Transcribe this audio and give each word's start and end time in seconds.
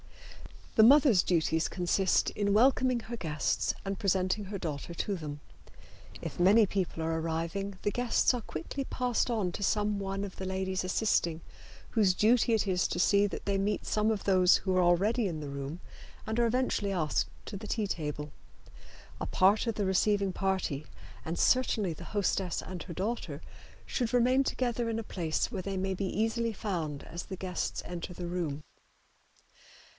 The 0.77 0.83
mother's 0.83 1.21
duties 1.21 1.67
consist 1.67 2.29
in 2.31 2.53
welcoming 2.53 3.01
her 3.01 3.17
guests 3.17 3.73
and 3.85 3.99
presenting 3.99 4.45
her 4.45 4.57
daughter 4.57 4.93
to 4.95 5.15
them. 5.15 5.41
If 6.23 6.39
many 6.39 6.65
people 6.65 7.03
are 7.03 7.19
arriving 7.19 7.77
the 7.83 7.91
guests 7.91 8.33
are 8.33 8.41
quickly 8.41 8.85
passed 8.85 9.29
on 9.29 9.51
to 9.51 9.61
some 9.63 9.99
one 9.99 10.23
of 10.23 10.37
the 10.37 10.45
ladies 10.45 10.83
assisting, 10.85 11.41
whose 11.91 12.13
duty 12.15 12.53
it 12.55 12.65
is 12.67 12.87
to 12.87 12.99
see 12.99 13.27
that 13.27 13.45
they 13.45 13.59
meet 13.59 13.85
some 13.85 14.09
of 14.09 14.23
those 14.23 14.55
who 14.57 14.75
are 14.75 14.81
already 14.81 15.27
in 15.27 15.39
the 15.41 15.49
room 15.49 15.81
and 16.25 16.39
are 16.39 16.47
eventually 16.47 16.93
asked 16.93 17.29
to 17.45 17.57
the 17.57 17.67
tea 17.67 17.85
table. 17.85 18.31
A 19.19 19.27
part 19.27 19.67
of 19.67 19.75
the 19.75 19.85
receiving 19.85 20.31
party, 20.33 20.87
and 21.25 21.37
certainly 21.37 21.93
the 21.93 22.05
hostess 22.05 22.63
and 22.63 22.81
her 22.83 22.93
daughter, 22.93 23.41
should 23.85 24.13
remain 24.15 24.43
together 24.45 24.89
in 24.89 24.97
a 24.97 25.03
place 25.03 25.51
where 25.51 25.61
they 25.61 25.77
may 25.77 25.93
be 25.93 26.05
easily 26.05 26.53
found 26.53 27.03
as 27.03 27.23
the 27.23 27.35
guests 27.35 27.83
enter 27.85 28.13
the 28.15 28.25
room. 28.25 28.63